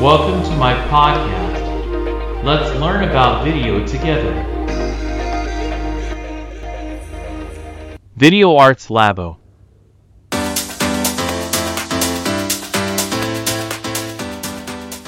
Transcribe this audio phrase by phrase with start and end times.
[0.00, 2.42] Welcome to my podcast.
[2.42, 4.32] Let's learn about video together.
[8.16, 9.36] Video Arts Labo.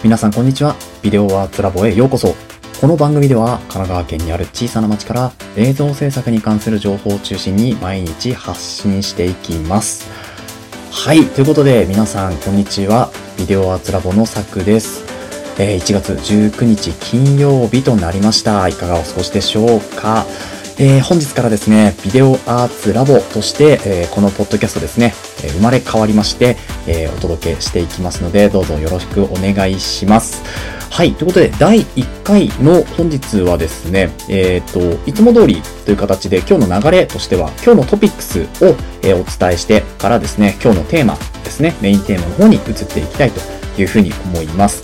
[0.04, 0.76] 皆さんこんにちは。
[1.00, 2.34] ビデオアーツラボへようこそ。
[2.78, 10.10] この番組では神奈川県にある小さな町から映像制作に関する情報を中心に毎日発信していきます。
[10.90, 11.24] はい。
[11.24, 13.10] ということで皆さんこんにちは。
[13.38, 15.04] ビデオアーツラボのさくです。
[15.58, 18.66] えー1月19日金曜日となりました。
[18.68, 20.26] いかがお過ごしでしょうか？
[20.78, 30.42] えー本日からですね、ビデオアーツラボとして、えーこのポッドキャストですね、え生まれ変わりまして、えお届けしていきますので、どうぞよろしくお願いします。
[30.90, 31.14] はい。
[31.14, 43.40] ということで、第1回の本日はですね、えっ、と、いつも通りという形で、今日の流れとしては、今日のトピックスを、えお伝えしてからですね、今日のテーマですね、メインテーマの方に移っていきたいと
[43.80, 44.82] いうふうに思います。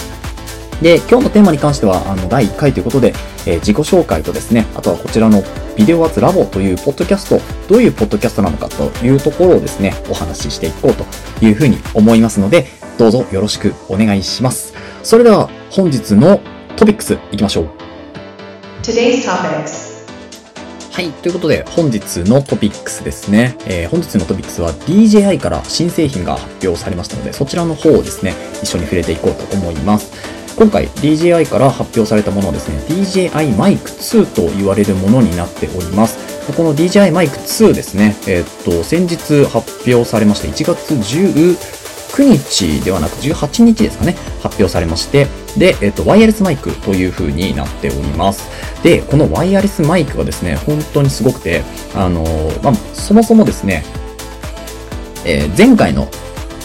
[0.83, 3.15] で、今日のテーマに関しては、あの、第1回ということで、
[3.47, 5.43] えー自己紹介とですね、あとはこちらの
[5.77, 11.05] ビデオアーツラボというポッドキャスト、どういうポッドキャストなのかというところをですね、お話ししていこうと
[11.45, 12.67] いうふうに思いますので、
[12.99, 14.75] どうぞよろしくお願いします。
[15.03, 16.41] それでは、本日の
[16.77, 17.69] トピックスいきましょう。
[18.83, 20.08] Today's topics
[20.99, 21.13] はい。
[21.13, 23.57] ということで、本日のトピックスですね。
[23.67, 30.11] えー本日のトピックスは DJI から新製品が発表されましたので、そちらの方をですね、一緒に触れていこうと思います。
[30.57, 36.19] 今回 DJI から発表されたものはですね、DJI Mic 2と言われるものになっております。
[36.53, 41.78] この DJI Mic 2ですね、えーっと、先日発表されまして、1月19
[42.23, 48.49] 日ではなく18日ですかね、発表されまして、で、えっと、ワイヤレスマイクという風になっております。
[48.83, 51.63] で、このワイヤレスマイクがですね、本当にすごくて、
[51.95, 53.85] あのーまあ、そもそもですね、
[55.25, 56.09] えー前回の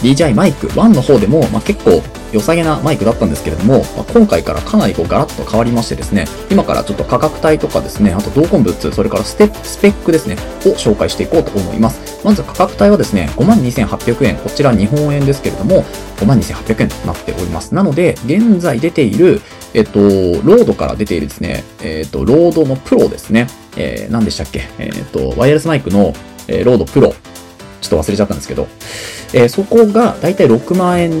[0.04, 10.34] DJI マイク1の方でも、まあ、結構良さげなマイクだったんですけれども、まあ今回からかなりこうガラッと変わりましてですね、今からちょっと価格帯とかですね、あと同梱物、それからステスペックですね、
[10.66, 12.20] を紹介していこうと思います。
[12.24, 15.84] まず価格帯はですね、52,800円、こちら日本円ですけれども、
[16.16, 17.74] 52,800円となっております。
[17.74, 19.40] なので、現在出ている、
[19.72, 26.12] えっと、ロードから出ているですね、えっと、ロードのプロですね、えー、何でしたっけ、えっと、ワイヤレスマイクの、
[26.48, 27.14] えーロードプロ、
[27.88, 28.66] ちょっと忘れちゃったんですけど、
[29.32, 31.12] えーそこがだいたい6万円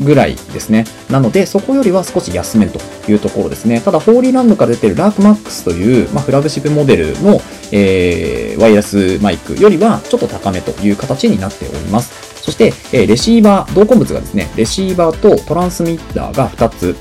[0.00, 0.84] ぐらいですね。
[1.10, 3.80] なので、そこよりは少し安めというところですね。
[3.80, 7.40] ただ、ホーリーランドから出てるラークマックスという、まあ、フラグシップモデルの、
[7.70, 12.42] えーワイヤレスマイクよりはちょっと高めという形になっております。
[12.42, 16.96] そして、えーレシーバー、同梱物がですね、レシーバーとトランスミッターが2つ、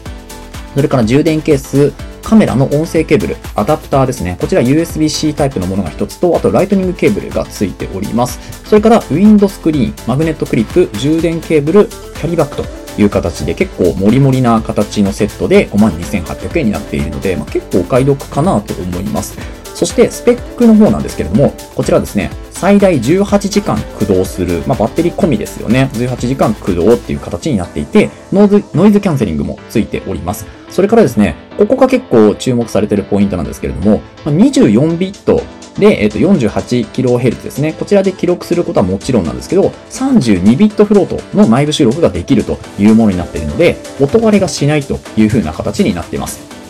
[0.75, 1.91] それから充電ケース、
[2.24, 4.38] カメラの音声ケーブル、アダプターですね。
[4.40, 8.40] こちら USB-C タイプのものが1つと、あとライトニングケーブルが付いております。
[8.66, 19.61] それからウィンドスクリーン、マグネットクリップ、充電ケーブル、キャリーバッグという形で結構モリモリな形のセットで52,800円になっているので、まあ、結構お買い得かなと思います。
[19.74, 22.30] そしてスペックの方なんですけれども、こちらですね、
[22.62, 25.90] 最大18時間駆動する、まあ、バッテリー込みですよね。
[25.94, 30.46] 18時間駆動っていう形になっていて、ノイズノイズキャンセリングもついております。
[30.70, 35.42] それからですね、ここが結構注目されてるポイントなんですけれども、24ビット
[35.80, 37.74] で、えっと 48kHz ですね。
[37.74, 46.61] こちらで記録することはもちろんなんですけど、32ビットフロートの内部収録ができるというものになっているので、音割れがしないという風な形になっています。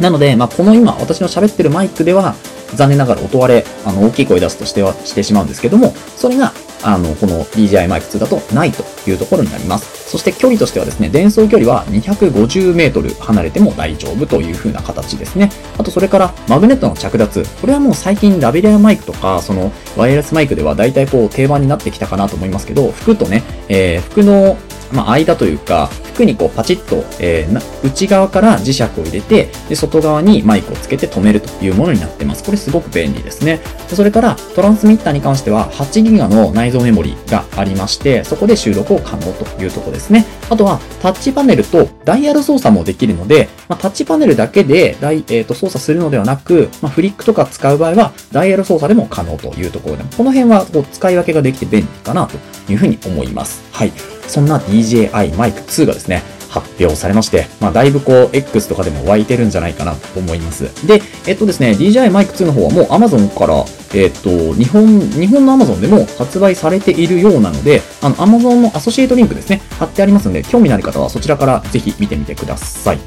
[0.00, 2.34] なので、まあ、この今、私の喋ってるマイクでは、
[2.74, 6.52] 残念ながら音割れ、あの、大きい声出すとしては、してしまうんですけども、それが、
[6.82, 10.10] あの、この DJI マイク2だとないというところになります。
[10.10, 15.50] そして距離としてはですね、伝送距離は250メートル離れても大丈夫という風な形ですね。
[15.76, 17.44] あと、それから、マグネットの着脱。
[17.60, 24.56] これはもう最近ラベリアマイクとか、その、ワイヤレスマイクでは大体こう、定番になってきたかなと思いますけど、服とね、えー服の、
[24.92, 32.44] まあ、間というか、服にこうパチッと、えーな内側から磁石を入れて、で、外側にマイクをつけて止めるというものになってます。
[32.44, 33.60] これすごく便利ですね。
[33.88, 40.26] でそれから、トランスミッターに関しては、8ギガの内蔵メモリがありまして、そこで収録を可能というところですね。
[40.48, 52.36] あとは、タッチパネルとダイヤル操作もできるので、まあ、タッチパネルだけでダイ、えー、と操作するのではなく、まあ、フリックとか使う場合は、ダイヤル操作でも可能というところで、この辺はこう使い分けができて便利かなと
[52.70, 53.62] いうふうに思います。
[53.72, 54.19] はい。
[54.30, 60.64] そんな DJI Mic 2がですね、発表されまして、まあ、だいぶこう、X とかでも湧いてるんじゃないかなと思います。
[60.86, 72.98] で、えっとですね、DJI Mic 2の方はもう Amazon から、えっと、日本、日本の Amazon でも発売されているようなので、あの、Amazon のアソシエイトリンクですね、貼ってありますので、興味のある方はそちらからぜひ見てみてください。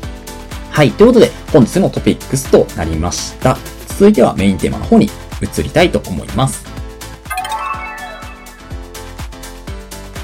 [0.71, 0.91] はい。
[0.91, 3.57] ということで、本日のトピックスとなりました。
[3.89, 5.09] 続いてはメインテーマの方に
[5.41, 6.72] 移りたいと思います。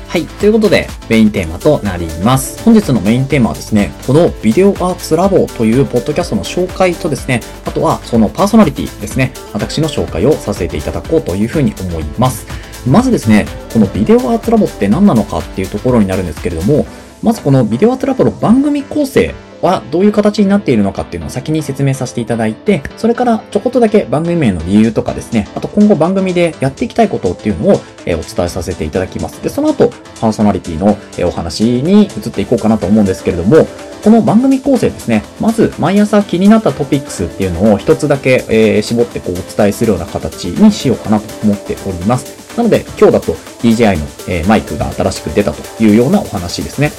[0.09, 0.25] はい。
[0.25, 2.63] ということで、メインテーマとなります。
[2.63, 12.47] 本日のメインテーマはですね、このビデオアーツラボというポッドキャストの紹介とですね、あとはそのパーソナリティですね、私の紹介をさせていただこうというふうに思います。
[12.87, 16.87] まずですね、このビデオアーツラボって何なのかっていうところになるんですけれども、
[17.21, 29.41] まずこのビデオアーツラボの番組構成はどういう形になっているのかっていうのを先に説明させていただいて、それからちょこっとだけ番組名の理由とかですね、あと今後番組でやっていきたいことっていうのをえお伝えさせていただきます。
[29.43, 29.89] で、その後、
[30.19, 33.67] パーソナリティのえお話に移っていこうかなと思うんですけれども、
[34.03, 42.57] この番組構成ですね、まず毎朝気になったトピックスっていうのを一つだけ、えー絞ってこうお伝えするような形にしようかなと思っております。
[42.57, 46.91] なので、今日だと DJI の、えーマイクが新しく出たというようなお話ですね。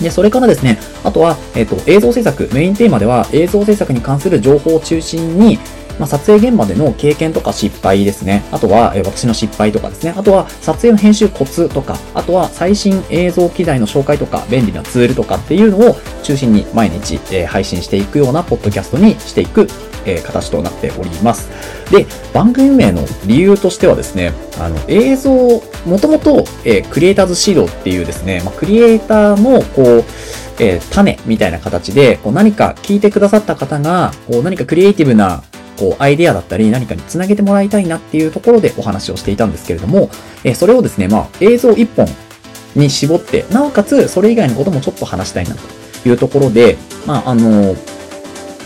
[0.00, 5.58] で、それからですね、あとは、えっ、と、映像制作、メインテーマでは映像制作に関する情報を中心に、
[5.98, 8.44] まあ、撮影現場での経験とか失敗ですね。
[8.52, 10.12] あとは、えー私の失敗とかですね。
[10.16, 19.68] あとは、撮影の編集コツとか、あとは、最新映像機材の紹介とか、便利なツールとかっていうのを中心に毎日、えー配信していくようなポッドキャストにしていく、
[20.04, 21.48] えー形となっております。
[21.90, 30.04] で、番組名の理由としてはですね、あの、映像、もともと、えークリエイターズシードっていうですね、まあ、クリエイターの、こう、
[30.58, 35.42] えー種みたいな形で、こう何か聞いてくださった方が、こう何かクリエイティブな、
[35.78, 40.10] こう、アイデアだったり、何かにつなげてもらいたいなっていうところでお話をしていたんですけれども、
[40.44, 42.06] えーそれをですね、まあ、映像一本
[42.74, 47.76] に絞って、なおかつ、それ以外のこともちょっと話したいなというところで、まあ、あの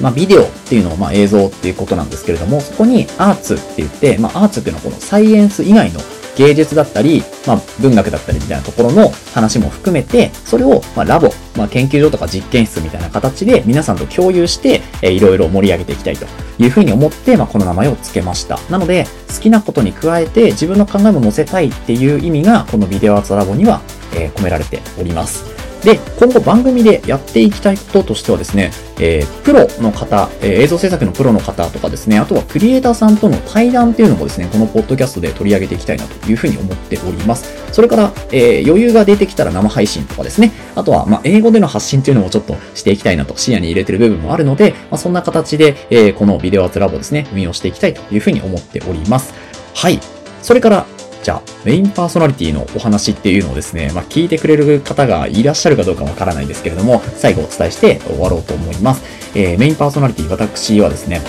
[0.00, 6.00] まあ、ビデオっていうのを、まあ、映像っていうことなんですけれども、そこにアーツって言って、まあ、アーツっていうのはこのサイエンス以外の
[6.36, 16.26] 芸術だったり、まあ、文学だったりみたいなところの話も含めて、それを、ま、ラボ、まあ、研究所とか実験室みたいな形で皆さんと共有して、えーいろいろ盛り上げていきたいと
[16.58, 18.58] いうふうに思って、まあ、この名前を付けました。
[18.70, 23.82] なので、好きなことに加えて自分の考えも載せたいっていう意味が、このビデオアーツラボには、
[24.14, 25.59] えー込められております。
[25.84, 37.72] で、今後番組でやっていきたいこととしてはですね、えープロの方、えー映像制作のプロの方とかですね、あとはクリエイターさんとの対談っていうのもですね、このポッドキャストで取り上げていきたいなというふうに思っております。
[37.72, 49.32] それから、えー余裕が出てきたら生配信とかですね、あとは、まあ、英語での発信っていうのもちょっとしていきたいなと視野に入れてる部分もあるので、まあ、そんな形で、えーこのビデオアーツラボですね、運用していきたいというふうに思っております。
[49.74, 49.98] はい。
[50.42, 50.86] それから、
[51.22, 59.02] じゃあ、メインパーソナリティのお話っていうのをですね、まあ、聞いてくれる方がいらっしゃるかどうかわからないですけれども、最後お伝えして終わろうと思います。
[59.34, 61.20] えーメインパーソナリティ、私はですね、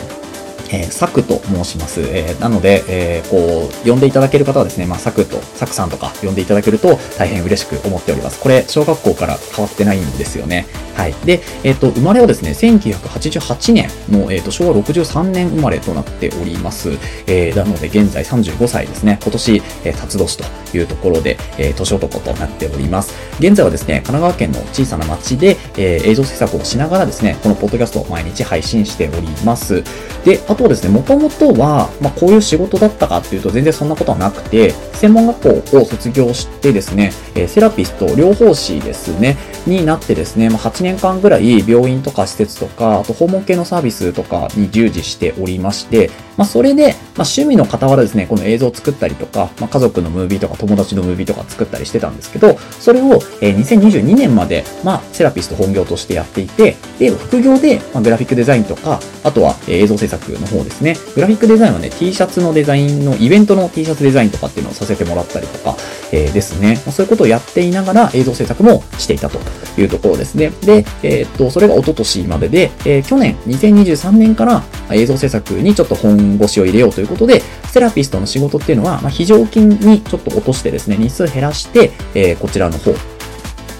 [0.71, 2.01] えーサクと申します。
[2.01, 8.39] えーなので、えーこう、呼んでいただける方はですね、まあ、サクと、サクさんとか呼んでいただけると大変嬉しく思っております。
[8.39, 10.65] これ、小学校から変わってないんですよね。
[10.95, 11.13] はい。
[11.25, 16.91] で、えっ、と、生まれはですね、1988年の、えっ、と、昭和63年生まれとなっております。
[17.27, 19.19] えーなので、現在35歳ですね。
[19.21, 23.13] 今年、えー、辰年というところで、えー年男となっております。
[23.39, 29.83] 現在はですね、神奈川県の小さな町で、えー映像制作をしながらですね、このポッドキャストを毎日配信しております。
[30.25, 60.95] で、あとですね、もともとは、まあ、こういう仕事だったかっていうと全然そんなことはなくて、専門学校を卒業してですね、えセラピスト、療法士ですね、になってですね、まあ、8年間ぐらい病院とか施設とか、あと訪問系のサービスとかに従事しておりまして、まあ、それで、まあ、趣味の傍らですね、この映像を作ったりとか、まあ、家族のムービーとか友達のムービーとか作ったりしてたんですけど、それを、え2022年まで、まあ、セラピスト本業としてやっていて、で、副業で、ま、グラフィックデザインとか、あとは、映像制作の方ですね。
[61.15, 65.75] グラフィックデザインはね、T シャツのデザインの、イベントの T シャツデザインとかっていうのをさせてもらったりとか、
[66.11, 66.75] えーですね。
[66.75, 69.39] そういうことをやっていながら映像制作もしていたと
[69.79, 70.51] いうところですね。
[70.61, 77.41] で、えーっと、それが一昨年までで、えー去年、2023年から映像制作にちょっと本腰を入れようということで、
[77.71, 82.93] セラピストの仕事っていうのは、まあ、非常勤にちょっと落としてですね、日数減らして、えこちらの方、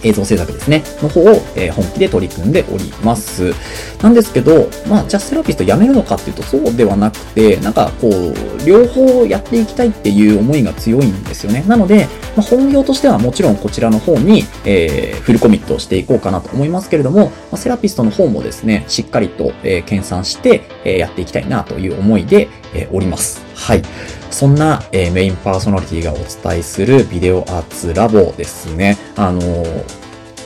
[0.04, 3.54] 映像制作ですね、の方を、えー本気で取り組んでおります。
[4.02, 11.64] なんですけど、まあ、じゃあセラピスト辞めるのかっていうとそうではなくて、なんかこう、両方やっていきたいっていう思いが強いんですよね。
[11.68, 23.51] なので、まあ、本業としてはもちろんこちらの方に、えーフルコミットをしていこうかなと思いますけれども、まあ、セラピストの方もですね、しっかりと、えー研鑽して、えーやっていきたいなという思いで、えーおります。
[23.62, 23.84] はい。
[24.32, 28.98] そんな、えーメインパーソナリティがお伝えするビデオアーツラボですね。
[29.16, 29.84] あのー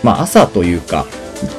[0.04, 1.06] まあ朝というか、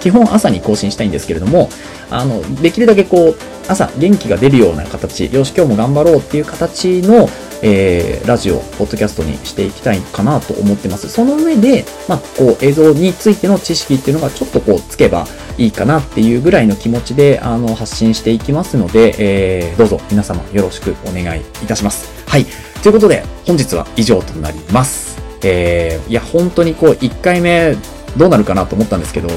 [0.01, 1.69] 基本朝に更新したいんですけれども、
[2.11, 3.37] あの、できるだけこう、
[3.69, 7.29] 朝元気が出るような形、よし今日も頑張ろうっていう形の、
[7.63, 11.09] えーラジオ、ポッドキャストにしていきたいかなと思ってます。
[11.09, 15.27] その上で、まあ、こう、映像についての知識っていうのがちょっとこう、つけば
[15.59, 22.11] いいかなっていうぐらいの気持ちで、あの、発信していきますので、えーどうぞ皆様よろしくお願いいたします。
[22.29, 22.47] はい。
[22.83, 25.19] ということで、本日は以上となります。
[25.43, 27.77] えー、いや、本当にこう、1回目
[28.17, 29.29] どうなるかなと思ったんですけど、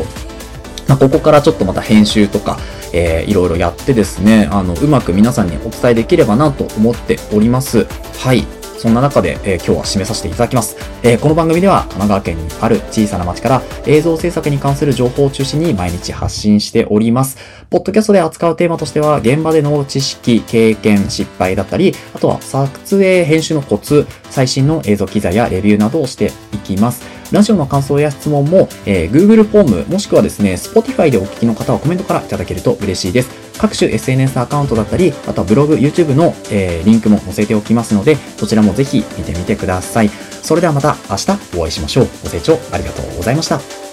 [0.90, 2.58] まあ、ここからちょっとまた編集とか、
[2.94, 7.86] えー、いろいろやってですね、あの、うまく皆さんにお伝えできればなと思っております。
[8.18, 8.44] はい。
[8.80, 10.78] そんな中で、えー、今日は締めさせていただきます。
[11.04, 17.38] えー、この番組では神奈川県にある小さな町から映像制作に関する情報を中心に毎日発信しております。
[17.70, 27.19] ポッドキャストで扱うテーマとしては、現場での知識、経験、失敗だったり、あとは撮影、編集のコツ、最新の映像機材やレビューなどをしていきます。
[27.32, 33.30] ラジオの感想や質問も、えー、Google フォーム、もしくはですね、Spotify でお聞きの方はコメントからいただけると嬉しいです。
[33.60, 40.10] 各種 SNS アカウントだったり、あとはブログ、YouTube の、えー、リンクも載せておきますので、そちらもぜひ見てみてください。
[40.42, 42.08] それではまた明日お会いしましょう。
[42.24, 43.89] ご清聴ありがとうございました。